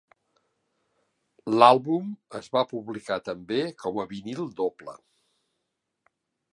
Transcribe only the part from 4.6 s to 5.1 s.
doble.